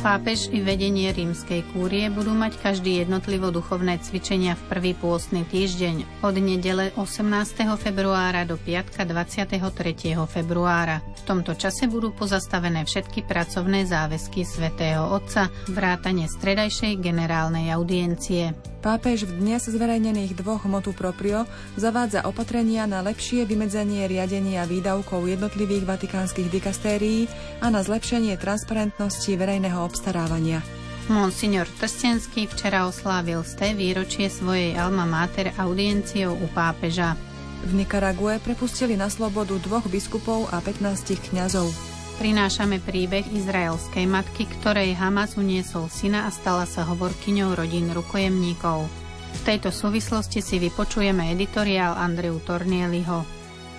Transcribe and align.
Pápež 0.00 0.48
i 0.48 0.64
vedenie 0.64 1.12
rímskej 1.12 1.60
kúrie 1.76 2.08
budú 2.08 2.32
mať 2.32 2.56
každý 2.56 3.04
jednotlivo 3.04 3.52
duchovné 3.52 4.00
cvičenia 4.00 4.56
v 4.56 4.62
prvý 4.72 4.92
pôstny 4.96 5.44
týždeň 5.44 6.24
od 6.24 6.40
nedele 6.40 6.88
18. 6.96 7.28
februára 7.76 8.48
do 8.48 8.56
piatka 8.56 9.04
23. 9.04 9.60
februára. 10.24 11.04
V 11.20 11.22
tomto 11.28 11.52
čase 11.52 11.84
budú 11.84 12.16
pozastavené 12.16 12.88
všetky 12.88 13.28
pracovné 13.28 13.84
záväzky 13.84 14.40
svätého 14.40 15.04
Otca, 15.04 15.52
vrátane 15.68 16.32
stredajšej 16.32 16.96
generálnej 16.96 17.68
audiencie. 17.68 18.56
Pápež 18.80 19.28
v 19.28 19.44
dnes 19.44 19.68
zverejnených 19.68 20.40
dvoch 20.40 20.64
motu 20.64 20.96
proprio 20.96 21.44
zavádza 21.76 22.24
opatrenia 22.24 22.88
na 22.88 23.04
lepšie 23.04 23.44
vymedzenie 23.44 24.08
riadenia 24.08 24.64
výdavkov 24.64 25.28
jednotlivých 25.28 25.84
vatikánskych 25.84 26.48
dikastérií 26.48 27.28
a 27.60 27.68
na 27.68 27.84
zlepšenie 27.84 28.40
transparentnosti 28.40 29.36
verejného 29.36 29.84
obstarávania. 29.90 30.62
Monsignor 31.10 31.66
Trstenský 31.66 32.46
včera 32.46 32.86
oslávil 32.86 33.42
ste 33.42 33.74
výročie 33.74 34.30
svojej 34.30 34.78
alma 34.78 35.02
mater 35.02 35.50
audienciou 35.58 36.38
u 36.38 36.46
pápeža. 36.54 37.18
V 37.66 37.74
Nikarague 37.74 38.38
prepustili 38.38 38.94
na 38.94 39.10
slobodu 39.10 39.58
dvoch 39.58 39.90
biskupov 39.90 40.46
a 40.54 40.62
15 40.62 41.34
kňazov 41.34 41.68
prinášame 42.20 42.84
príbeh 42.84 43.24
izraelskej 43.32 44.04
matky, 44.04 44.44
ktorej 44.60 44.92
Hamas 44.92 45.40
uniesol 45.40 45.88
syna 45.88 46.28
a 46.28 46.30
stala 46.30 46.68
sa 46.68 46.84
hovorkyňou 46.84 47.56
rodín 47.56 47.88
rukojemníkov. 47.96 48.84
V 49.30 49.40
tejto 49.48 49.72
súvislosti 49.72 50.44
si 50.44 50.60
vypočujeme 50.60 51.32
editoriál 51.32 51.96
Andreu 51.96 52.36
Tornieliho. 52.44 53.24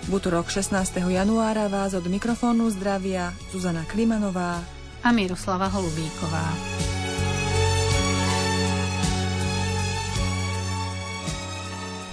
V 0.02 0.10
útorok 0.10 0.50
16. 0.50 0.74
januára 1.06 1.70
vás 1.70 1.94
od 1.94 2.02
mikrofónu 2.10 2.66
zdravia 2.74 3.30
Zuzana 3.54 3.86
Klimanová 3.86 4.58
a 5.02 5.08
Miroslava 5.10 5.66
Holubíková. 5.66 6.46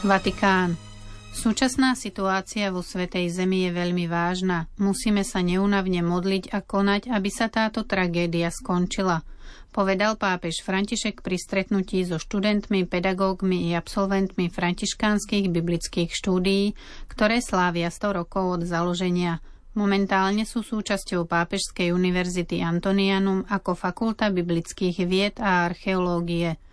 Vatikán. 0.02 0.74
Súčasná 1.30 1.94
situácia 1.94 2.74
vo 2.74 2.82
Svetej 2.82 3.30
Zemi 3.32 3.70
je 3.70 3.72
veľmi 3.72 4.10
vážna. 4.10 4.66
Musíme 4.82 5.22
sa 5.22 5.46
neunavne 5.46 6.02
modliť 6.02 6.52
a 6.52 6.60
konať, 6.66 7.14
aby 7.14 7.30
sa 7.30 7.48
táto 7.48 7.86
tragédia 7.86 8.50
skončila. 8.50 9.22
Povedal 9.70 10.18
pápež 10.18 10.66
František 10.66 11.22
pri 11.22 11.38
stretnutí 11.38 12.02
so 12.02 12.18
študentmi, 12.18 12.90
pedagógmi 12.90 13.70
i 13.70 13.78
absolventmi 13.78 14.50
františkánskych 14.50 15.54
biblických 15.54 16.10
štúdií, 16.10 16.74
ktoré 17.06 17.38
slávia 17.38 17.94
100 17.94 18.20
rokov 18.26 18.60
od 18.60 18.62
založenia. 18.66 19.46
Momentálne 19.80 20.44
sú 20.44 20.60
súčasťou 20.60 21.24
Pápežskej 21.24 21.96
univerzity 21.96 22.60
Antonianum 22.60 23.48
ako 23.48 23.80
Fakulta 23.80 24.28
biblických 24.28 25.08
vied 25.08 25.40
a 25.40 25.72
archeológie– 25.72 26.60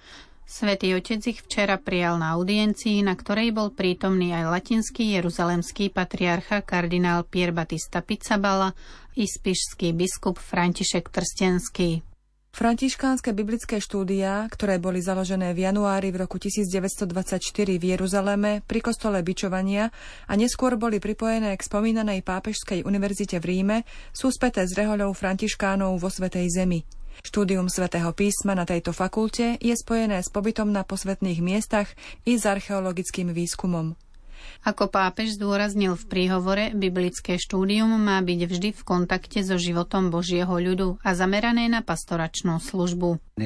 Svetý 0.47 0.95
Otec 0.95 1.27
ich 1.27 1.43
včera 1.43 1.75
prijal 1.75 2.23
na 2.23 2.39
audiencii, 2.39 3.03
na 3.03 3.19
ktorej 3.19 3.51
bol 3.51 3.75
prítomný 3.75 4.31
aj 4.31 4.55
latinský 4.55 5.19
jeruzalemský 5.19 5.91
patriarcha 5.91 6.63
kardinál 6.63 7.27
Pier 7.27 7.51
Batista 7.51 7.99
Pizzabala 7.99 8.71
i 9.19 9.27
spišský 9.27 9.91
biskup 9.91 10.39
František 10.39 11.11
Trstenský. 11.11 11.99
Františkánske 12.57 13.37
biblické 13.37 13.85
štúdia, 13.85 14.49
ktoré 14.49 14.81
boli 14.81 15.05
založené 15.05 15.53
v 15.53 15.69
januári 15.69 16.09
v 16.09 16.25
roku 16.25 16.41
1924 16.41 17.37
v 17.77 17.85
Jeruzaleme 17.85 18.65
pri 18.65 18.81
kostole 18.81 19.21
bičovania 19.21 19.93
a 20.25 20.33
neskôr 20.41 20.81
boli 20.81 20.97
pripojené 20.97 21.53
k 21.53 21.61
spomínanej 21.61 22.25
pápežskej 22.25 22.89
univerzite 22.89 23.45
v 23.45 23.61
Ríme, 23.61 23.77
sú 24.17 24.33
späté 24.33 24.65
s 24.65 24.73
rehoľou 24.73 25.13
františkánov 25.13 26.01
vo 26.01 26.09
Svetej 26.09 26.49
Zemi. 26.49 26.81
Štúdium 27.21 27.69
svätého 27.69 28.09
písma 28.17 28.57
na 28.57 28.65
tejto 28.65 28.97
fakulte 28.97 29.61
je 29.61 29.77
spojené 29.77 30.25
s 30.25 30.33
pobytom 30.33 30.73
na 30.73 30.81
posvetných 30.81 31.45
miestach 31.45 31.93
i 32.25 32.41
s 32.41 32.49
archeologickým 32.49 33.37
výskumom. 33.37 34.06
Ako 34.67 34.91
pápež 34.91 35.39
zdôraznil 35.39 35.95
v 35.95 36.05
príhovore, 36.11 36.65
biblické 36.75 37.39
štúdium 37.39 37.89
má 37.89 38.19
byť 38.19 38.41
vždy 38.51 38.69
v 38.75 38.83
kontakte 38.83 39.41
so 39.47 39.55
životom 39.55 40.11
Božieho 40.11 40.51
ľudu 40.51 40.99
a 41.07 41.15
zamerané 41.15 41.71
na 41.71 41.87
pastoračnú 41.87 42.59
službu. 42.59 43.39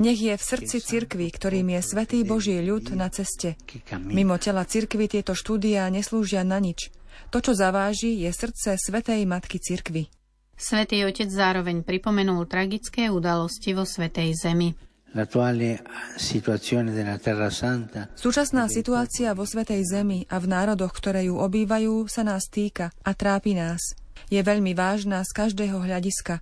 Nech 0.00 0.20
je 0.20 0.34
v 0.34 0.42
srdci 0.42 0.76
cirkvi, 0.80 1.26
ktorým 1.28 1.68
je 1.76 1.80
svetý 1.84 2.18
Boží 2.24 2.56
ľud 2.58 2.94
na 2.96 3.12
ceste. 3.12 3.54
Mimo 4.00 4.40
tela 4.40 4.66
cirkvi 4.66 5.06
tieto 5.06 5.36
štúdia 5.36 5.86
neslúžia 5.92 6.42
na 6.42 6.58
nič. 6.58 6.90
To, 7.30 7.38
čo 7.38 7.54
zaváži, 7.54 8.16
je 8.26 8.30
srdce 8.32 8.74
Svetej 8.74 9.22
Matky 9.28 9.62
cirkvi. 9.62 10.08
Svetý 10.60 11.08
Otec 11.08 11.30
zároveň 11.30 11.80
pripomenul 11.86 12.44
tragické 12.44 13.08
udalosti 13.08 13.72
vo 13.72 13.88
Svetej 13.88 14.36
Zemi. 14.36 14.76
Súčasná 18.14 18.70
situácia 18.70 19.34
vo 19.34 19.42
Svetej 19.42 19.82
Zemi 19.82 20.22
a 20.30 20.38
v 20.38 20.46
národoch, 20.46 20.94
ktoré 20.94 21.26
ju 21.26 21.34
obývajú, 21.34 22.06
sa 22.06 22.22
nás 22.22 22.46
týka 22.46 22.94
a 23.02 23.10
trápi 23.10 23.58
nás. 23.58 23.98
Je 24.30 24.38
veľmi 24.38 24.70
vážna 24.70 25.26
z 25.26 25.30
každého 25.34 25.82
hľadiska. 25.82 26.38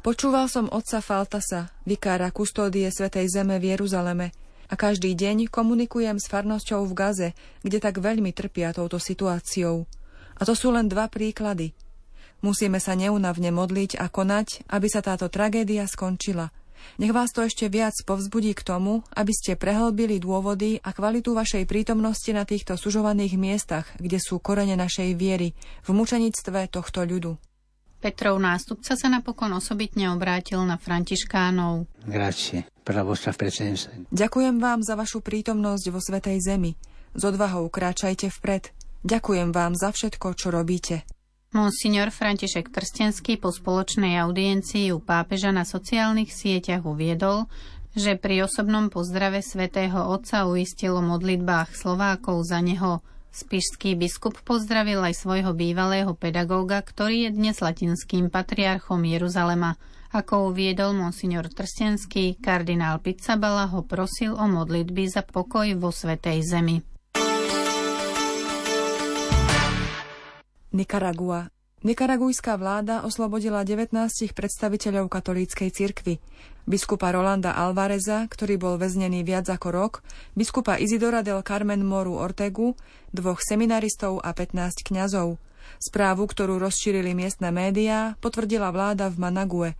Počúval 0.00 0.48
som 0.48 0.72
otca 0.72 1.04
Faltasa, 1.04 1.68
vikára 1.84 2.32
kustódie 2.32 2.88
Svetej 2.88 3.28
Zeme 3.28 3.60
v 3.60 3.76
Jeruzaleme, 3.76 4.32
a 4.68 4.74
každý 4.76 5.12
deň 5.12 5.52
komunikujem 5.52 6.16
s 6.16 6.32
farnosťou 6.32 6.88
v 6.88 6.92
Gaze, 6.96 7.30
kde 7.60 7.76
tak 7.76 8.00
veľmi 8.00 8.32
trpia 8.32 8.72
touto 8.72 8.96
situáciou. 8.96 9.84
A 10.36 10.42
to 10.48 10.56
sú 10.56 10.72
len 10.72 10.88
dva 10.88 11.12
príklady– 11.12 11.72
Musíme 12.38 12.78
sa 12.78 12.94
neunavne 12.94 13.50
modliť 13.50 13.98
a 13.98 14.06
konať, 14.06 14.70
aby 14.70 14.86
sa 14.86 15.02
táto 15.02 15.26
tragédia 15.26 15.82
skončila. 15.90 16.54
Nech 16.98 17.14
vás 17.14 17.30
to 17.30 17.46
ešte 17.46 17.70
viac 17.70 17.94
povzbudí 18.02 18.54
k 18.54 18.66
tomu, 18.66 19.06
aby 19.14 19.32
ste 19.34 19.54
prehlbili 19.54 20.18
dôvody 20.18 20.82
a 20.82 20.90
kvalitu 20.90 21.34
vašej 21.34 21.64
prítomnosti 21.68 22.30
na 22.34 22.42
týchto 22.42 22.74
sužovaných 22.74 23.34
miestach, 23.38 23.86
kde 23.98 24.18
sú 24.18 24.42
korene 24.42 24.74
našej 24.74 25.14
viery, 25.14 25.54
v 25.86 25.90
mučenictve 25.94 26.70
tohto 26.70 27.06
ľudu. 27.06 27.38
Petrov 27.98 28.38
nástupca 28.38 28.94
sa 28.94 29.08
napokon 29.10 29.50
osobitne 29.58 30.06
obrátil 30.14 30.62
na 30.62 30.78
františkánov. 30.78 31.90
Grazie. 32.06 32.70
Ďakujem 34.08 34.56
vám 34.62 34.80
za 34.86 34.94
vašu 34.94 35.18
prítomnosť 35.20 35.84
vo 35.90 36.00
Svetej 36.00 36.38
Zemi. 36.40 36.72
S 37.12 37.22
odvahou 37.26 37.66
kráčajte 37.68 38.30
vpred. 38.30 38.70
Ďakujem 39.02 39.50
vám 39.50 39.74
za 39.74 39.90
všetko, 39.90 40.32
čo 40.38 40.54
robíte. 40.54 41.17
Monsignor 41.48 42.12
František 42.12 42.68
Trstenský 42.68 43.40
po 43.40 43.48
spoločnej 43.48 44.20
audiencii 44.20 44.92
u 44.92 45.00
pápeža 45.00 45.48
na 45.48 45.64
sociálnych 45.64 46.28
sieťach 46.28 46.84
uviedol, 46.84 47.48
že 47.96 48.20
pri 48.20 48.44
osobnom 48.44 48.92
pozdrave 48.92 49.40
svätého 49.40 50.12
Otca 50.12 50.44
uistil 50.44 50.92
o 50.92 51.00
modlitbách 51.00 51.72
Slovákov 51.72 52.44
za 52.44 52.60
neho. 52.60 53.00
Spišský 53.32 53.96
biskup 53.96 54.36
pozdravil 54.44 55.00
aj 55.00 55.16
svojho 55.16 55.56
bývalého 55.56 56.12
pedagóga, 56.12 56.84
ktorý 56.84 57.28
je 57.28 57.30
dnes 57.32 57.56
latinským 57.64 58.28
patriarchom 58.28 59.00
Jeruzalema. 59.08 59.80
Ako 60.12 60.52
uviedol 60.52 60.92
monsignor 60.92 61.48
Trstenský, 61.48 62.36
kardinál 62.36 63.00
Pizzabala 63.00 63.72
ho 63.72 63.80
prosil 63.88 64.36
o 64.36 64.44
modlitby 64.44 65.08
za 65.08 65.24
pokoj 65.24 65.64
vo 65.80 65.88
Svetej 65.88 66.44
Zemi. 66.44 66.97
Nikaragua. 70.78 71.50
Nikaragujská 71.82 72.54
vláda 72.54 73.02
oslobodila 73.02 73.66
19 73.66 73.90
predstaviteľov 74.30 75.10
katolíckej 75.10 75.74
cirkvy. 75.74 76.22
Biskupa 76.70 77.10
Rolanda 77.10 77.50
Alvareza, 77.58 78.30
ktorý 78.30 78.62
bol 78.62 78.74
väznený 78.78 79.26
viac 79.26 79.50
ako 79.50 79.74
rok, 79.74 79.92
biskupa 80.38 80.78
Izidora 80.78 81.26
del 81.26 81.42
Carmen 81.42 81.82
Moru 81.82 82.14
Ortegu, 82.14 82.78
dvoch 83.10 83.42
seminaristov 83.42 84.22
a 84.22 84.30
15 84.30 84.86
kňazov. 84.86 85.42
Správu, 85.82 86.30
ktorú 86.30 86.62
rozšírili 86.62 87.10
miestne 87.10 87.50
médiá, 87.50 88.14
potvrdila 88.22 88.70
vláda 88.70 89.10
v 89.10 89.18
Manague. 89.18 89.70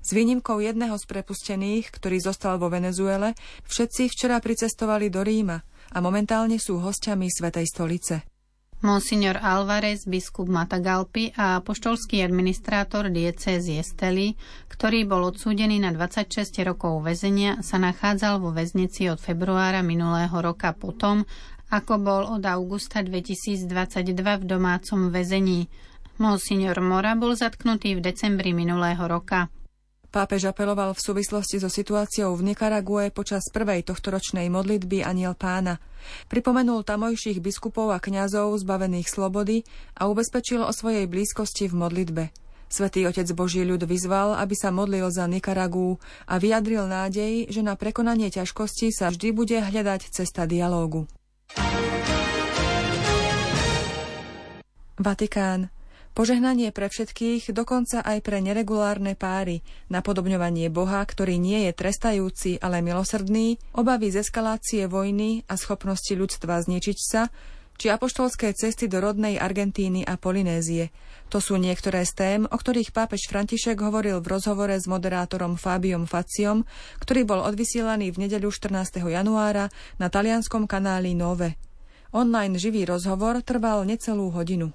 S 0.00 0.16
výnimkou 0.16 0.64
jedného 0.64 0.96
z 0.96 1.04
prepustených, 1.04 1.92
ktorý 1.92 2.16
zostal 2.16 2.56
vo 2.56 2.72
Venezuele, 2.72 3.36
všetci 3.68 4.08
včera 4.08 4.40
pricestovali 4.40 5.12
do 5.12 5.20
Ríma 5.20 5.60
a 5.92 5.98
momentálne 6.00 6.56
sú 6.56 6.80
hostiami 6.80 7.28
Svetej 7.28 7.68
stolice. 7.68 8.35
Monsignor 8.84 9.40
Alvarez, 9.40 10.04
biskup 10.04 10.52
Matagalpy 10.52 11.32
a 11.40 11.64
poštolský 11.64 12.20
administrátor 12.20 13.08
diecézy 13.08 13.80
Esteli, 13.80 14.36
ktorý 14.68 15.08
bol 15.08 15.32
odsúdený 15.32 15.80
na 15.80 15.96
26 15.96 16.60
rokov 16.60 17.00
väzenia, 17.00 17.64
sa 17.64 17.80
nachádzal 17.80 18.36
vo 18.36 18.52
väznici 18.52 19.08
od 19.08 19.16
februára 19.16 19.80
minulého 19.80 20.36
roka 20.44 20.76
potom, 20.76 21.24
ako 21.72 21.94
bol 21.96 22.22
od 22.36 22.44
augusta 22.44 23.00
2022 23.00 24.12
v 24.14 24.44
domácom 24.44 25.08
väzení. 25.08 25.72
Monsignor 26.20 26.76
Mora 26.84 27.16
bol 27.16 27.32
zatknutý 27.32 27.96
v 27.96 28.04
decembri 28.12 28.52
minulého 28.52 29.08
roka. 29.08 29.48
Pápež 30.16 30.48
apeloval 30.48 30.96
v 30.96 31.04
súvislosti 31.12 31.60
so 31.60 31.68
situáciou 31.68 32.32
v 32.40 32.48
Nikarague 32.48 33.12
počas 33.12 33.52
prvej 33.52 33.84
tohtoročnej 33.84 34.48
modlitby 34.48 35.04
Aniel 35.04 35.36
pána. 35.36 35.76
Pripomenul 36.32 36.88
tamojších 36.88 37.36
biskupov 37.44 37.92
a 37.92 38.00
kňazov 38.00 38.56
zbavených 38.56 39.12
slobody 39.12 39.68
a 39.92 40.08
ubezpečil 40.08 40.64
o 40.64 40.72
svojej 40.72 41.04
blízkosti 41.04 41.68
v 41.68 41.74
modlitbe. 41.76 42.24
Svetý 42.64 43.04
otec 43.04 43.28
Boží 43.36 43.60
ľud 43.60 43.84
vyzval, 43.84 44.40
aby 44.40 44.56
sa 44.56 44.72
modlil 44.72 45.04
za 45.12 45.28
Nikaragu 45.28 46.00
a 46.24 46.40
vyjadril 46.40 46.88
nádej, 46.88 47.52
že 47.52 47.60
na 47.60 47.76
prekonanie 47.76 48.32
ťažkosti 48.32 48.96
sa 48.96 49.12
vždy 49.12 49.36
bude 49.36 49.60
hľadať 49.60 50.16
cesta 50.16 50.48
dialógu. 50.48 51.04
Vatikán. 54.96 55.75
Požehnanie 56.16 56.72
pre 56.72 56.88
všetkých, 56.88 57.52
dokonca 57.52 58.00
aj 58.00 58.24
pre 58.24 58.40
neregulárne 58.40 59.12
páry, 59.12 59.60
napodobňovanie 59.92 60.72
Boha, 60.72 61.04
ktorý 61.04 61.36
nie 61.36 61.68
je 61.68 61.76
trestajúci, 61.76 62.56
ale 62.64 62.80
milosrdný, 62.80 63.60
obavy 63.76 64.08
z 64.08 64.24
eskalácie 64.24 64.88
vojny 64.88 65.44
a 65.44 65.60
schopnosti 65.60 66.08
ľudstva 66.16 66.64
zničiť 66.64 66.96
sa, 66.96 67.28
či 67.76 67.92
apoštolské 67.92 68.56
cesty 68.56 68.88
do 68.88 69.04
rodnej 69.04 69.36
Argentíny 69.36 70.08
a 70.08 70.16
Polynézie. 70.16 70.88
To 71.28 71.36
sú 71.36 71.60
niektoré 71.60 72.08
z 72.08 72.12
tém, 72.16 72.40
o 72.48 72.56
ktorých 72.56 72.96
pápež 72.96 73.28
František 73.28 73.76
hovoril 73.84 74.24
v 74.24 74.40
rozhovore 74.40 74.72
s 74.72 74.88
moderátorom 74.88 75.60
Fábiom 75.60 76.08
Faciom, 76.08 76.64
ktorý 76.96 77.28
bol 77.28 77.44
odvysielaný 77.44 78.16
v 78.16 78.24
nedeľu 78.24 78.48
14. 78.56 79.04
januára 79.04 79.68
na 80.00 80.08
talianskom 80.08 80.64
kanáli 80.64 81.12
Nove. 81.12 81.60
Online 82.16 82.56
živý 82.56 82.88
rozhovor 82.88 83.44
trval 83.44 83.84
necelú 83.84 84.32
hodinu. 84.32 84.72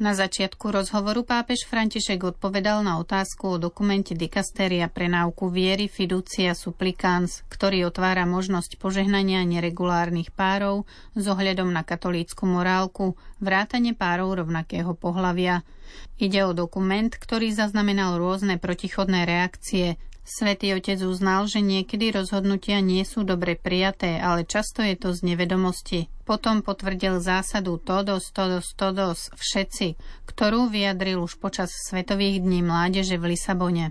Na 0.00 0.16
začiatku 0.16 0.72
rozhovoru 0.72 1.28
pápež 1.28 1.68
František 1.68 2.24
odpovedal 2.24 2.80
na 2.80 2.96
otázku 3.04 3.52
o 3.52 3.60
dokumente 3.60 4.16
Dikastéria 4.16 4.88
pre 4.88 5.12
náuku 5.12 5.52
viery 5.52 5.92
Fiducia 5.92 6.56
Supplicans, 6.56 7.44
ktorý 7.52 7.84
otvára 7.84 8.24
možnosť 8.24 8.80
požehnania 8.80 9.44
neregulárnych 9.44 10.32
párov 10.32 10.88
s 11.12 11.28
ohľadom 11.28 11.68
na 11.68 11.84
katolícku 11.84 12.48
morálku, 12.48 13.20
vrátane 13.44 13.92
párov 13.92 14.40
rovnakého 14.40 14.96
pohlavia. 14.96 15.68
Ide 16.16 16.48
o 16.48 16.56
dokument, 16.56 17.12
ktorý 17.12 17.52
zaznamenal 17.52 18.16
rôzne 18.16 18.56
protichodné 18.56 19.28
reakcie, 19.28 20.00
Svetý 20.20 20.76
otec 20.76 21.00
uznal, 21.02 21.48
že 21.48 21.64
niekedy 21.64 22.12
rozhodnutia 22.14 22.78
nie 22.84 23.02
sú 23.02 23.24
dobre 23.24 23.56
prijaté, 23.58 24.20
ale 24.20 24.46
často 24.46 24.84
je 24.84 24.94
to 24.94 25.10
z 25.16 25.26
nevedomosti. 25.26 26.12
Potom 26.22 26.62
potvrdil 26.62 27.18
zásadu 27.18 27.82
todos, 27.82 28.30
todos, 28.30 28.70
todos, 28.78 29.32
všetci, 29.34 29.98
ktorú 30.30 30.70
vyjadril 30.70 31.18
už 31.24 31.42
počas 31.42 31.74
Svetových 31.74 32.44
dní 32.44 32.62
mládeže 32.62 33.18
v 33.18 33.34
Lisabone. 33.34 33.90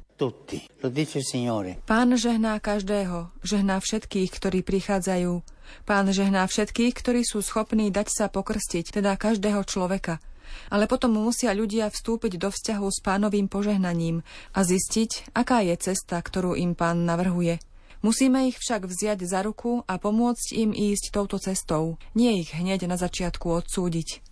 Pán 1.84 2.10
žehná 2.16 2.54
každého, 2.64 3.36
žehná 3.44 3.84
všetkých, 3.84 4.30
ktorí 4.32 4.64
prichádzajú. 4.64 5.44
Pán 5.84 6.08
žehná 6.16 6.48
všetkých, 6.48 6.94
ktorí 6.96 7.22
sú 7.28 7.44
schopní 7.44 7.92
dať 7.92 8.08
sa 8.10 8.26
pokrstiť, 8.32 9.02
teda 9.02 9.20
každého 9.20 9.66
človeka– 9.68 10.24
ale 10.70 10.86
potom 10.90 11.16
musia 11.16 11.56
ľudia 11.56 11.90
vstúpiť 11.90 12.38
do 12.42 12.50
vzťahu 12.50 12.88
s 12.90 13.00
pánovým 13.02 13.50
požehnaním 13.50 14.22
a 14.54 14.60
zistiť, 14.64 15.34
aká 15.34 15.66
je 15.66 15.76
cesta, 15.80 16.20
ktorú 16.22 16.54
im 16.58 16.78
pán 16.78 17.08
navrhuje. 17.08 17.60
Musíme 18.00 18.48
ich 18.48 18.56
však 18.56 18.88
vziať 18.88 19.28
za 19.28 19.44
ruku 19.44 19.84
a 19.84 20.00
pomôcť 20.00 20.56
im 20.56 20.72
ísť 20.72 21.12
touto 21.12 21.36
cestou, 21.36 22.00
nie 22.16 22.40
ich 22.40 22.56
hneď 22.56 22.88
na 22.88 22.96
začiatku 22.96 23.52
odsúdiť. 23.52 24.24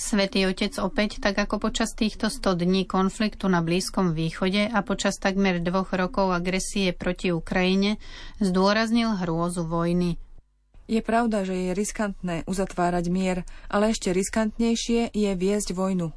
Svetý 0.00 0.48
Otec 0.48 0.72
opäť, 0.80 1.20
tak 1.20 1.38
ako 1.38 1.68
počas 1.68 1.92
týchto 1.92 2.32
100 2.32 2.64
dní 2.64 2.88
konfliktu 2.88 3.46
na 3.46 3.60
Blízkom 3.60 4.16
východe 4.16 4.66
a 4.66 4.80
počas 4.82 5.20
takmer 5.20 5.60
dvoch 5.60 5.92
rokov 5.92 6.32
agresie 6.32 6.90
proti 6.96 7.30
Ukrajine, 7.30 8.00
zdôraznil 8.40 9.20
hrôzu 9.20 9.68
vojny, 9.68 10.16
je 10.92 11.00
pravda, 11.00 11.48
že 11.48 11.56
je 11.56 11.70
riskantné 11.72 12.44
uzatvárať 12.44 13.08
mier, 13.08 13.48
ale 13.72 13.96
ešte 13.96 14.12
riskantnejšie 14.12 15.16
je 15.16 15.30
viesť 15.32 15.72
vojnu. 15.72 16.12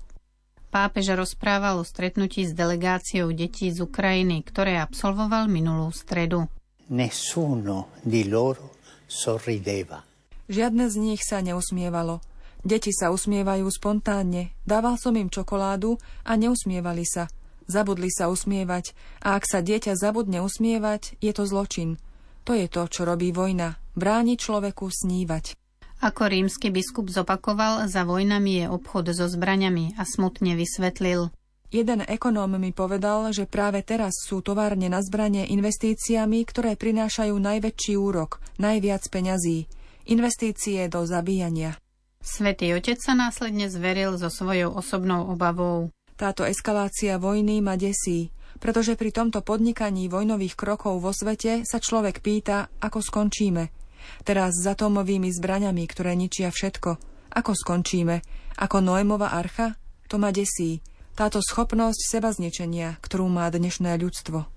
Pápež 0.68 1.16
rozprával 1.16 1.80
o 1.80 1.88
stretnutí 1.88 2.44
s 2.44 2.52
delegáciou 2.52 3.32
detí 3.32 3.72
z 3.72 3.80
Ukrajiny, 3.80 4.44
ktoré 4.44 4.76
absolvoval 4.76 5.48
minulú 5.48 5.88
stredu. 5.96 6.52
Nessuno 6.92 7.96
di 8.04 8.28
loro 8.28 8.76
sorrideva. 9.08 10.04
Žiadne 10.52 10.92
z 10.92 10.96
nich 11.00 11.24
sa 11.24 11.40
neusmievalo. 11.40 12.20
Deti 12.60 12.92
sa 12.92 13.16
usmievajú 13.16 13.72
spontánne. 13.72 14.52
Dával 14.68 15.00
som 15.00 15.16
im 15.16 15.32
čokoládu 15.32 15.96
a 16.28 16.36
neusmievali 16.36 17.08
sa. 17.08 17.32
Zabudli 17.72 18.12
sa 18.12 18.28
usmievať 18.28 18.92
a 19.24 19.40
ak 19.40 19.48
sa 19.48 19.64
dieťa 19.64 19.96
zabudne 19.96 20.44
usmievať, 20.44 21.18
je 21.24 21.32
to 21.32 21.48
zločin. 21.48 21.98
To 22.46 22.54
je 22.54 22.68
to, 22.70 22.86
čo 22.92 23.08
robí 23.08 23.32
vojna. 23.34 23.85
Bráni 23.96 24.36
človeku 24.36 24.92
snívať. 24.92 25.56
Ako 26.04 26.28
rímsky 26.28 26.68
biskup 26.68 27.08
zopakoval, 27.08 27.88
za 27.88 28.04
vojnami 28.04 28.60
je 28.60 28.66
obchod 28.68 29.16
so 29.16 29.32
zbraňami 29.32 29.96
a 29.96 30.04
smutne 30.04 30.60
vysvetlil. 30.60 31.32
Jeden 31.72 32.04
ekonóm 32.04 32.60
mi 32.60 32.76
povedal, 32.76 33.32
že 33.32 33.48
práve 33.48 33.88
teraz 33.88 34.20
sú 34.28 34.44
továrne 34.44 34.92
na 34.92 35.00
zbranie 35.00 35.48
investíciami, 35.48 36.44
ktoré 36.44 36.76
prinášajú 36.76 37.40
najväčší 37.40 37.96
úrok, 37.96 38.44
najviac 38.60 39.08
peňazí. 39.08 39.72
Investície 40.12 40.86
do 40.92 41.08
zabíjania. 41.08 41.80
Svetý 42.20 42.76
otec 42.76 43.00
sa 43.00 43.16
následne 43.16 43.72
zveril 43.72 44.20
so 44.20 44.28
svojou 44.28 44.76
osobnou 44.76 45.32
obavou. 45.32 45.90
Táto 46.20 46.44
eskalácia 46.44 47.16
vojny 47.16 47.64
ma 47.64 47.80
desí 47.80 48.36
pretože 48.60 48.96
pri 48.96 49.12
tomto 49.12 49.44
podnikaní 49.44 50.08
vojnových 50.08 50.56
krokov 50.56 51.04
vo 51.04 51.12
svete 51.12 51.68
sa 51.68 51.78
človek 51.78 52.24
pýta, 52.24 52.72
ako 52.80 53.04
skončíme. 53.04 53.85
Teraz 54.24 54.58
s 54.58 54.66
atómovými 54.68 55.32
zbraňami, 55.32 55.84
ktoré 55.86 56.18
ničia 56.18 56.52
všetko. 56.52 56.98
Ako 57.36 57.52
skončíme? 57.52 58.22
Ako 58.60 58.80
Noémova 58.80 59.36
archa? 59.36 59.76
To 60.08 60.22
ma 60.22 60.32
desí. 60.32 60.80
Táto 61.16 61.40
schopnosť 61.40 62.00
seba 62.12 62.30
zničenia, 62.32 63.00
ktorú 63.00 63.28
má 63.32 63.48
dnešné 63.48 63.96
ľudstvo. 64.00 64.48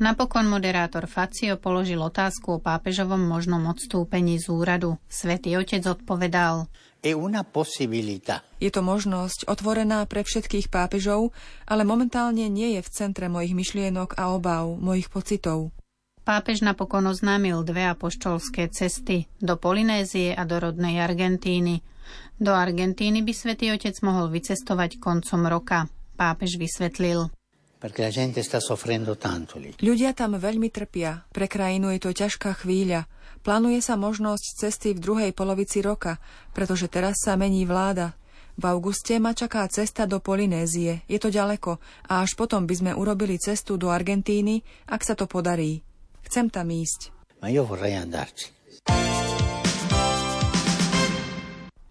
Napokon 0.00 0.48
moderátor 0.48 1.04
Facio 1.04 1.60
položil 1.60 2.00
otázku 2.00 2.56
o 2.56 2.62
pápežovom 2.62 3.20
možnom 3.20 3.60
odstúpení 3.68 4.40
z 4.40 4.48
úradu. 4.48 4.96
Svetý 5.12 5.60
otec 5.60 5.84
odpovedal– 5.84 6.64
je 8.60 8.68
to 8.68 8.82
možnosť 8.84 9.48
otvorená 9.48 10.04
pre 10.04 10.20
všetkých 10.20 10.68
pápežov, 10.68 11.32
ale 11.64 11.88
momentálne 11.88 12.44
nie 12.52 12.76
je 12.76 12.84
v 12.84 12.92
centre 12.92 13.32
mojich 13.32 13.56
myšlienok 13.56 14.20
a 14.20 14.36
obáv, 14.36 14.76
mojich 14.76 15.08
pocitov. 15.08 15.72
Pápež 16.20 16.60
napokon 16.60 17.08
oznámil 17.08 17.64
dve 17.64 17.88
apoštolské 17.88 18.68
cesty 18.68 19.24
do 19.40 19.56
Polynézie 19.56 20.36
a 20.36 20.44
do 20.44 20.60
rodnej 20.60 21.00
Argentíny. 21.00 21.80
Do 22.36 22.52
Argentíny 22.52 23.24
by 23.24 23.32
svätý 23.32 23.72
Otec 23.72 23.96
mohol 24.04 24.28
vycestovať 24.28 25.00
koncom 25.00 25.48
roka. 25.48 25.88
Pápež 26.20 26.60
vysvetlil. 26.60 27.32
Ľudia 29.80 30.10
tam 30.12 30.30
veľmi 30.36 30.68
trpia. 30.68 31.24
Pre 31.32 31.46
krajinu 31.48 31.88
je 31.96 32.00
to 32.04 32.10
ťažká 32.12 32.60
chvíľa. 32.60 33.08
Plánuje 33.40 33.80
sa 33.80 33.96
možnosť 33.96 34.68
cesty 34.68 34.92
v 34.92 35.00
druhej 35.00 35.32
polovici 35.32 35.80
roka, 35.80 36.20
pretože 36.52 36.92
teraz 36.92 37.24
sa 37.24 37.40
mení 37.40 37.64
vláda. 37.64 38.12
V 38.60 38.68
auguste 38.68 39.16
ma 39.16 39.32
čaká 39.32 39.64
cesta 39.72 40.04
do 40.04 40.20
Polynézie. 40.20 41.00
Je 41.08 41.16
to 41.16 41.32
ďaleko 41.32 41.80
a 42.12 42.20
až 42.20 42.36
potom 42.36 42.68
by 42.68 42.74
sme 42.76 42.92
urobili 42.92 43.40
cestu 43.40 43.80
do 43.80 43.88
Argentíny, 43.88 44.60
ak 44.84 45.00
sa 45.00 45.16
to 45.16 45.24
podarí. 45.24 45.80
Chcem 46.26 46.50
tam 46.52 46.68
ísť. 46.68 47.14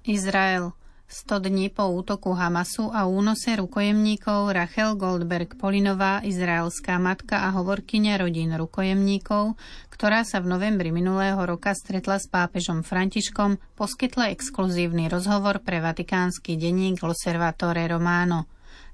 Izrael. 0.10 0.74
100 1.10 1.42
dní 1.50 1.74
po 1.74 1.90
útoku 1.90 2.38
Hamasu 2.38 2.94
a 2.94 3.10
únose 3.10 3.58
rukojemníkov 3.58 4.54
Rachel 4.54 4.94
Goldberg 4.94 5.58
Polinová, 5.58 6.22
izraelská 6.22 7.02
matka 7.02 7.50
a 7.50 7.50
hovorkyňa 7.58 8.14
rodín 8.22 8.54
rukojemníkov, 8.54 9.58
ktorá 9.90 10.22
sa 10.22 10.38
v 10.38 10.54
novembri 10.54 10.94
minulého 10.94 11.42
roka 11.42 11.74
stretla 11.74 12.22
s 12.22 12.30
pápežom 12.30 12.86
Františkom, 12.86 13.58
poskytla 13.74 14.30
exkluzívny 14.30 15.10
rozhovor 15.10 15.66
pre 15.66 15.82
vatikánsky 15.82 16.62
denník 16.62 17.02
L'Osservatore 17.02 17.90
Romano. 17.90 18.46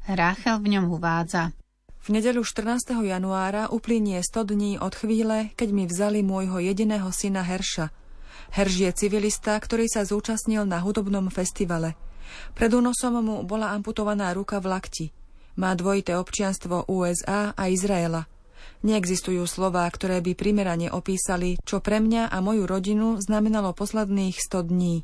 Rachel 0.08 0.64
v 0.64 0.80
ňom 0.80 0.88
uvádza. 0.96 1.52
V 2.06 2.14
nedeľu 2.14 2.46
14. 2.46 3.02
januára 3.02 3.74
uplynie 3.74 4.22
100 4.22 4.54
dní 4.54 4.72
od 4.78 4.94
chvíle, 4.94 5.50
keď 5.58 5.70
mi 5.74 5.84
vzali 5.90 6.22
môjho 6.22 6.62
jediného 6.62 7.10
syna 7.10 7.42
Herša. 7.42 7.90
Herž 8.54 8.76
je 8.78 8.92
civilista, 8.94 9.58
ktorý 9.58 9.90
sa 9.90 10.06
zúčastnil 10.06 10.70
na 10.70 10.86
hudobnom 10.86 11.34
festivale– 11.34 11.98
pred 12.56 12.72
únosom 12.72 13.22
mu 13.22 13.36
bola 13.46 13.72
amputovaná 13.74 14.32
ruka 14.34 14.58
v 14.60 14.70
lakti. 14.72 15.06
Má 15.56 15.72
dvojité 15.78 16.20
občianstvo 16.20 16.92
USA 16.92 17.56
a 17.56 17.72
Izraela. 17.72 18.28
Neexistujú 18.84 19.48
slová, 19.48 19.88
ktoré 19.88 20.20
by 20.20 20.36
primerane 20.36 20.92
opísali, 20.92 21.58
čo 21.64 21.80
pre 21.80 22.04
mňa 22.04 22.30
a 22.30 22.38
moju 22.44 22.68
rodinu 22.68 23.18
znamenalo 23.18 23.72
posledných 23.72 24.36
100 24.36 24.72
dní. 24.72 24.96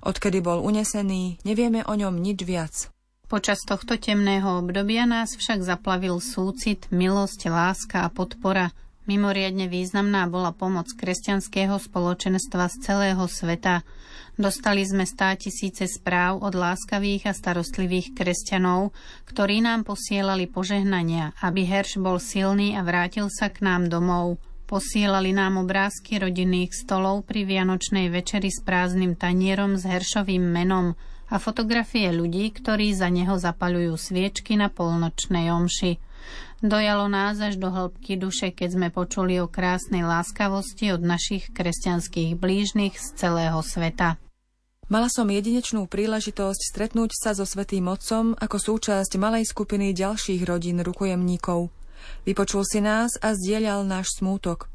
Odkedy 0.00 0.40
bol 0.40 0.64
unesený, 0.64 1.36
nevieme 1.44 1.84
o 1.84 1.92
ňom 1.92 2.16
nič 2.16 2.40
viac. 2.48 2.88
Počas 3.30 3.62
tohto 3.62 3.94
temného 3.94 4.58
obdobia 4.58 5.06
nás 5.06 5.38
však 5.38 5.62
zaplavil 5.62 6.18
súcit, 6.18 6.90
milosť, 6.90 7.46
láska 7.46 8.02
a 8.02 8.10
podpora. 8.10 8.74
Mimoriadne 9.06 9.70
významná 9.70 10.26
bola 10.26 10.50
pomoc 10.50 10.90
kresťanského 10.90 11.78
spoločenstva 11.78 12.66
z 12.66 12.76
celého 12.82 13.22
sveta. 13.30 13.86
Dostali 14.34 14.82
sme 14.82 15.06
stá 15.06 15.38
tisíce 15.38 15.86
správ 15.86 16.42
od 16.42 16.58
láskavých 16.58 17.30
a 17.30 17.32
starostlivých 17.32 18.18
kresťanov, 18.18 18.90
ktorí 19.30 19.62
nám 19.62 19.86
posielali 19.86 20.50
požehnania, 20.50 21.30
aby 21.38 21.62
Herš 21.62 22.02
bol 22.02 22.18
silný 22.18 22.74
a 22.74 22.82
vrátil 22.82 23.30
sa 23.30 23.46
k 23.46 23.62
nám 23.62 23.86
domov. 23.86 24.42
Posielali 24.66 25.30
nám 25.30 25.62
obrázky 25.62 26.18
rodinných 26.18 26.74
stolov 26.74 27.30
pri 27.30 27.46
Vianočnej 27.46 28.10
večeri 28.10 28.50
s 28.50 28.58
prázdnym 28.58 29.14
tanierom 29.14 29.78
s 29.78 29.86
Heršovým 29.86 30.42
menom– 30.42 30.98
a 31.30 31.38
fotografie 31.38 32.10
ľudí, 32.10 32.50
ktorí 32.50 32.90
za 32.92 33.06
neho 33.06 33.38
zapaľujú 33.38 33.94
sviečky 33.94 34.58
na 34.58 34.66
polnočnej 34.66 35.54
omši. 35.54 36.02
Dojalo 36.60 37.08
nás 37.08 37.40
až 37.40 37.56
do 37.56 37.72
hĺbky 37.72 38.20
duše, 38.20 38.52
keď 38.52 38.68
sme 38.76 38.88
počuli 38.92 39.40
o 39.40 39.48
krásnej 39.48 40.04
láskavosti 40.04 40.92
od 40.92 41.00
našich 41.00 41.48
kresťanských 41.56 42.36
blížnych 42.36 43.00
z 43.00 43.06
celého 43.16 43.56
sveta. 43.64 44.20
Mala 44.90 45.06
som 45.06 45.30
jedinečnú 45.30 45.86
príležitosť 45.86 46.60
stretnúť 46.74 47.14
sa 47.14 47.30
so 47.32 47.46
Svetým 47.46 47.86
Otcom 47.86 48.34
ako 48.34 48.58
súčasť 48.58 49.16
malej 49.16 49.46
skupiny 49.46 49.94
ďalších 49.94 50.42
rodín 50.44 50.82
rukojemníkov. 50.82 51.70
Vypočul 52.26 52.66
si 52.66 52.82
nás 52.82 53.14
a 53.22 53.32
zdieľal 53.32 53.86
náš 53.86 54.18
smútok. 54.18 54.66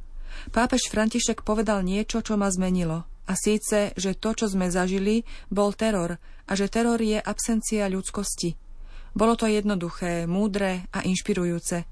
Pápež 0.56 0.88
František 0.88 1.44
povedal 1.44 1.84
niečo, 1.84 2.24
čo 2.24 2.40
ma 2.40 2.48
zmenilo. 2.48 3.04
A 3.26 3.34
síce, 3.34 3.90
že 3.98 4.14
to, 4.14 4.38
čo 4.38 4.46
sme 4.46 4.70
zažili, 4.70 5.26
bol 5.50 5.74
teror 5.74 6.22
a 6.46 6.52
že 6.54 6.70
teror 6.70 7.02
je 7.02 7.18
absencia 7.18 7.90
ľudskosti. 7.90 8.54
Bolo 9.16 9.34
to 9.34 9.50
jednoduché, 9.50 10.30
múdre 10.30 10.86
a 10.94 11.02
inšpirujúce. 11.02 11.88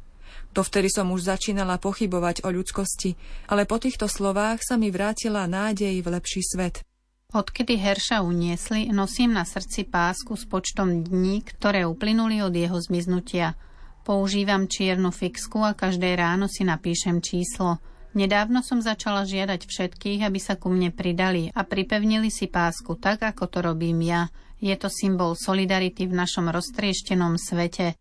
Dovtedy 0.54 0.90
som 0.94 1.10
už 1.10 1.25
začínala 1.25 1.82
pochybovať 1.82 2.46
o 2.46 2.54
ľudskosti, 2.54 3.18
ale 3.50 3.66
po 3.66 3.82
týchto 3.82 4.06
slovách 4.06 4.62
sa 4.62 4.78
mi 4.78 4.94
vrátila 4.94 5.50
nádej 5.50 5.98
v 6.04 6.08
lepší 6.13 6.46
svet. 6.46 6.86
Odkedy 7.34 7.82
Herša 7.82 8.22
uniesli, 8.22 8.94
nosím 8.94 9.34
na 9.34 9.42
srdci 9.42 9.90
pásku 9.90 10.38
s 10.38 10.46
počtom 10.46 11.02
dní, 11.02 11.42
ktoré 11.42 11.82
uplynuli 11.90 12.46
od 12.46 12.54
jeho 12.54 12.78
zmiznutia. 12.78 13.58
Používam 14.06 14.70
čiernu 14.70 15.10
fixku 15.10 15.66
a 15.66 15.74
každé 15.74 16.13
ráno 16.13 16.46
si 16.46 16.62
napíšem 16.62 17.25
číslo– 17.25 17.80
Nedávno 18.13 18.62
som 18.62 18.77
začala 18.77 19.25
žiadať 19.25 19.65
všetkých, 19.65 20.22
aby 20.22 20.38
sa 20.38 20.53
ku 20.53 20.70
mne 20.70 20.93
pridali 20.93 21.50
a 21.50 21.65
pripevnili 21.65 22.29
si 22.29 22.46
pásku 22.46 22.93
tak, 23.01 23.25
ako 23.25 23.50
to 23.50 23.60
robím 23.65 24.05
ja. 24.05 24.29
Je 24.62 24.74
to 24.77 24.86
symbol 24.88 25.34
solidarity 25.34 26.05
v 26.05 26.13
našom 26.13 26.53
roztrieštenom 26.53 27.41
svete. 27.41 27.98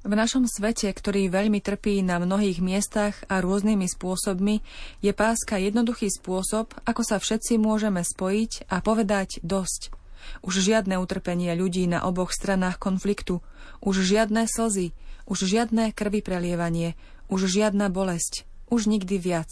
V 0.00 0.16
našom 0.16 0.48
svete, 0.48 0.88
ktorý 0.88 1.28
veľmi 1.28 1.60
trpí 1.60 2.00
na 2.00 2.16
mnohých 2.16 2.64
miestach 2.64 3.20
a 3.28 3.44
rôznymi 3.44 3.84
spôsobmi, 3.84 4.64
je 5.04 5.12
páska 5.12 5.60
jednoduchý 5.60 6.08
spôsob, 6.08 6.72
ako 6.88 7.04
sa 7.04 7.20
všetci 7.20 7.60
môžeme 7.60 8.00
spojiť 8.00 8.72
a 8.72 8.80
povedať 8.80 9.44
dosť. 9.44 9.92
Už 10.40 10.56
žiadne 10.56 10.96
utrpenie 10.96 11.52
ľudí 11.52 11.84
na 11.84 12.08
oboch 12.08 12.32
stranách 12.32 12.80
konfliktu, 12.80 13.44
už 13.84 14.00
žiadne 14.08 14.48
slzy, 14.48 14.96
už 15.28 15.44
žiadne 15.44 15.92
krvi 15.92 16.24
prelievanie, 16.24 16.96
už 17.28 17.44
žiadna 17.52 17.92
bolesť, 17.92 18.48
už 18.70 18.88
nikdy 18.88 19.18
viac. 19.18 19.50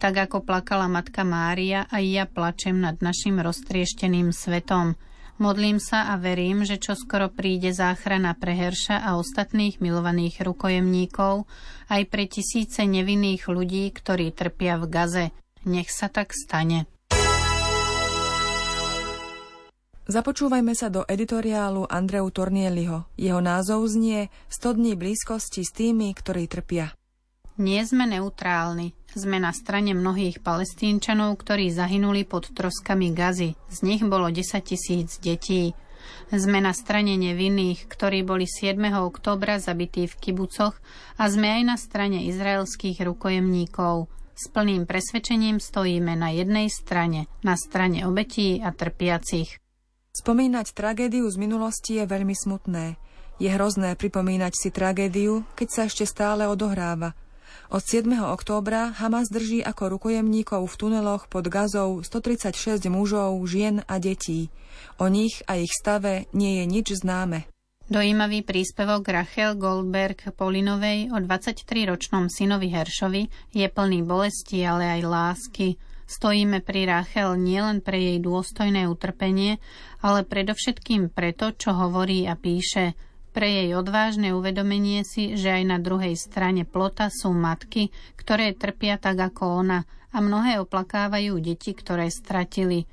Tak 0.00 0.28
ako 0.30 0.44
plakala 0.44 0.88
matka 0.88 1.24
Mária, 1.28 1.84
aj 1.92 2.04
ja 2.04 2.24
plačem 2.24 2.80
nad 2.80 3.00
našim 3.04 3.36
roztriešteným 3.36 4.32
svetom. 4.32 4.96
Modlím 5.40 5.80
sa 5.80 6.12
a 6.12 6.20
verím, 6.20 6.68
že 6.68 6.76
čoskoro 6.76 7.32
príde 7.32 7.72
záchrana 7.72 8.36
pre 8.36 8.52
Herša 8.52 9.00
a 9.00 9.16
ostatných 9.16 9.80
milovaných 9.80 10.44
rukojemníkov, 10.44 11.48
aj 11.88 12.02
pre 12.12 12.28
tisíce 12.28 12.84
nevinných 12.84 13.48
ľudí, 13.48 13.88
ktorí 13.92 14.36
trpia 14.36 14.76
v 14.76 14.84
Gaze. 14.88 15.26
Nech 15.64 15.88
sa 15.88 16.12
tak 16.12 16.36
stane. 16.36 16.84
Započúvajme 20.10 20.74
sa 20.74 20.90
do 20.90 21.06
editoriálu 21.06 21.86
Andreu 21.86 22.28
Tornieliho. 22.28 23.06
Jeho 23.14 23.40
názov 23.40 23.86
znie 23.88 24.26
100 24.52 24.76
dní 24.76 24.92
blízkosti 24.98 25.62
s 25.64 25.70
tými, 25.70 26.10
ktorí 26.12 26.50
trpia. 26.50 26.92
Nie 27.60 27.84
sme 27.84 28.08
neutrálni. 28.08 28.96
Sme 29.12 29.36
na 29.36 29.52
strane 29.52 29.92
mnohých 29.92 30.40
palestínčanov, 30.40 31.36
ktorí 31.44 31.68
zahynuli 31.68 32.24
pod 32.24 32.48
troskami 32.56 33.12
gazy. 33.12 33.52
Z 33.68 33.84
nich 33.84 34.00
bolo 34.00 34.32
10 34.32 34.64
tisíc 34.64 35.20
detí. 35.20 35.76
Sme 36.32 36.64
na 36.64 36.72
strane 36.72 37.20
nevinných, 37.20 37.84
ktorí 37.84 38.24
boli 38.24 38.48
7. 38.48 38.80
októbra 39.04 39.60
zabití 39.60 40.08
v 40.08 40.16
kibucoch 40.16 40.72
a 41.20 41.28
sme 41.28 41.60
aj 41.60 41.62
na 41.68 41.76
strane 41.76 42.24
izraelských 42.32 42.96
rukojemníkov. 43.04 44.08
S 44.32 44.48
plným 44.48 44.88
presvedčením 44.88 45.60
stojíme 45.60 46.16
na 46.16 46.32
jednej 46.32 46.72
strane, 46.72 47.28
na 47.44 47.60
strane 47.60 48.08
obetí 48.08 48.64
a 48.64 48.72
trpiacich. 48.72 49.60
Spomínať 50.16 50.72
tragédiu 50.72 51.28
z 51.28 51.36
minulosti 51.36 52.00
je 52.00 52.08
veľmi 52.08 52.32
smutné. 52.32 52.96
Je 53.36 53.52
hrozné 53.52 54.00
pripomínať 54.00 54.56
si 54.56 54.72
tragédiu, 54.72 55.44
keď 55.60 55.68
sa 55.68 55.82
ešte 55.84 56.08
stále 56.08 56.48
odohráva– 56.48 57.12
od 57.70 57.82
7. 57.86 58.10
októbra 58.34 58.90
Hamas 58.98 59.30
drží 59.30 59.62
ako 59.62 59.94
rukojemníkov 59.94 60.66
v 60.66 60.74
tuneloch 60.74 61.30
pod 61.30 61.46
gazou 61.46 62.02
136 62.02 62.90
mužov, 62.90 63.38
žien 63.46 63.86
a 63.86 64.02
detí. 64.02 64.50
O 64.98 65.06
nich 65.06 65.46
a 65.46 65.54
ich 65.54 65.70
stave 65.70 66.26
nie 66.34 66.58
je 66.58 66.64
nič 66.66 66.86
známe. 66.98 67.46
Dojímavý 67.86 68.42
príspevok 68.42 69.06
Rachel 69.06 69.54
Goldberg 69.54 70.34
Polinovej 70.34 71.14
o 71.14 71.18
23-ročnom 71.22 72.26
synovi 72.26 72.70
Heršovi 72.70 73.54
je 73.54 73.66
plný 73.66 74.02
bolesti, 74.02 74.62
ale 74.66 74.98
aj 74.98 75.00
lásky. 75.06 75.78
Stojíme 76.10 76.66
pri 76.66 76.90
Rachel 76.90 77.38
nielen 77.38 77.86
pre 77.86 77.98
jej 77.98 78.18
dôstojné 78.18 78.90
utrpenie, 78.90 79.62
ale 80.02 80.26
predovšetkým 80.26 81.14
preto, 81.14 81.54
čo 81.54 81.70
hovorí 81.74 82.26
a 82.26 82.34
píše– 82.34 82.94
pre 83.30 83.46
jej 83.46 83.78
odvážne 83.78 84.34
uvedomenie 84.34 85.06
si, 85.06 85.38
že 85.38 85.54
aj 85.54 85.64
na 85.66 85.78
druhej 85.78 86.18
strane 86.18 86.66
plota 86.66 87.06
sú 87.08 87.30
matky, 87.30 87.94
ktoré 88.18 88.54
trpia 88.54 88.98
tak 88.98 89.18
ako 89.18 89.62
ona 89.62 89.86
a 90.10 90.18
mnohé 90.18 90.58
oplakávajú 90.58 91.38
deti, 91.38 91.70
ktoré 91.70 92.10
stratili. 92.10 92.90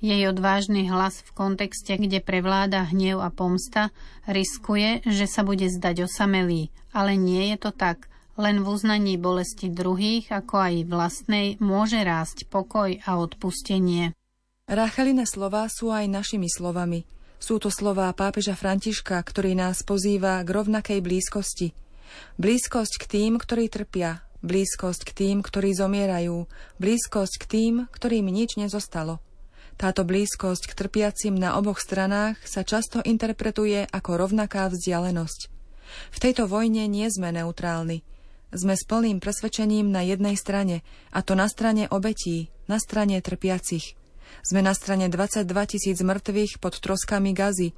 Jej 0.00 0.32
odvážny 0.32 0.88
hlas 0.88 1.20
v 1.20 1.30
kontexte, 1.36 1.98
kde 2.00 2.24
prevláda 2.24 2.88
hnev 2.88 3.20
a 3.20 3.28
pomsta, 3.28 3.92
riskuje, 4.24 5.04
že 5.04 5.28
sa 5.28 5.44
bude 5.44 5.68
zdať 5.68 6.08
osamelý, 6.08 6.72
ale 6.94 7.20
nie 7.20 7.52
je 7.52 7.68
to 7.68 7.70
tak. 7.74 8.08
Len 8.40 8.64
v 8.64 8.72
uznaní 8.72 9.20
bolesti 9.20 9.68
druhých, 9.68 10.32
ako 10.32 10.56
aj 10.56 10.74
vlastnej, 10.88 11.60
môže 11.60 12.00
rásť 12.00 12.48
pokoj 12.48 12.96
a 13.04 13.10
odpustenie. 13.20 14.16
Racheline 14.64 15.28
slova 15.28 15.68
sú 15.68 15.92
aj 15.92 16.08
našimi 16.08 16.48
slovami– 16.48 17.04
sú 17.40 17.56
to 17.56 17.72
slová 17.72 18.12
pápeža 18.12 18.52
Františka, 18.52 19.16
ktorý 19.16 19.56
nás 19.56 19.80
pozýva 19.80 20.44
k 20.44 20.48
rovnakej 20.52 21.00
blízkosti. 21.00 21.72
Blízkosť 22.36 23.00
k 23.00 23.04
tým, 23.08 23.40
ktorí 23.40 23.72
trpia, 23.72 24.20
blízkosť 24.44 25.08
k 25.08 25.12
tým, 25.16 25.36
ktorí 25.40 25.72
zomierajú, 25.72 26.44
blízkosť 26.76 27.34
k 27.40 27.44
tým, 27.48 27.74
ktorým 27.88 28.28
nič 28.28 28.60
nezostalo. 28.60 29.24
Táto 29.80 30.04
blízkosť 30.04 30.68
k 30.68 30.76
trpiacim 30.76 31.32
na 31.32 31.56
oboch 31.56 31.80
stranách 31.80 32.36
sa 32.44 32.60
často 32.60 33.00
interpretuje 33.00 33.88
ako 33.88 34.20
rovnaká 34.20 34.68
vzdialenosť. 34.68 35.48
V 36.12 36.18
tejto 36.20 36.44
vojne 36.44 36.84
nie 36.84 37.08
sme 37.08 37.32
neutrálni. 37.32 38.04
Sme 38.52 38.76
s 38.76 38.84
plným 38.84 39.22
presvedčením 39.22 39.88
na 39.88 40.04
jednej 40.04 40.36
strane, 40.36 40.84
a 41.14 41.24
to 41.24 41.32
na 41.32 41.48
strane 41.48 41.88
obetí, 41.88 42.52
na 42.68 42.76
strane 42.76 43.16
trpiacich. 43.22 43.99
Sme 44.40 44.64
na 44.64 44.72
strane 44.72 45.10
22 45.10 45.46
tisíc 45.68 45.98
mŕtvych 46.00 46.58
pod 46.62 46.78
troskami 46.80 47.36
gazy, 47.36 47.76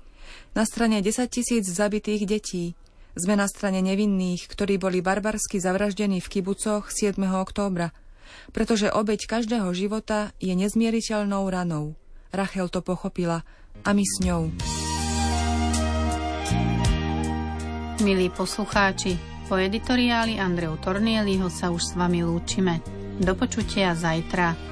na 0.54 0.64
strane 0.64 1.02
10 1.02 1.28
tisíc 1.28 1.64
zabitých 1.66 2.22
detí. 2.28 2.64
Sme 3.12 3.36
na 3.36 3.44
strane 3.44 3.84
nevinných, 3.84 4.48
ktorí 4.48 4.80
boli 4.80 5.04
barbarsky 5.04 5.60
zavraždení 5.60 6.24
v 6.24 6.30
kibucoch 6.32 6.88
7. 6.88 7.20
októbra, 7.20 7.92
pretože 8.56 8.88
obeď 8.88 9.28
každého 9.28 9.68
života 9.76 10.32
je 10.40 10.56
nezmieriteľnou 10.56 11.44
ranou. 11.52 11.92
Rachel 12.32 12.72
to 12.72 12.80
pochopila 12.80 13.44
a 13.84 13.92
my 13.92 14.04
s 14.04 14.24
ňou. 14.24 14.48
Milí 18.00 18.32
poslucháči, 18.32 19.14
po 19.52 19.60
editoriáli 19.60 20.40
Andreu 20.40 20.80
Tornieliho 20.80 21.52
sa 21.52 21.68
už 21.68 21.82
s 21.82 21.92
vami 21.92 22.24
lúčime. 22.24 22.80
Do 23.20 23.36
počutia 23.36 23.92
zajtra. 23.92 24.71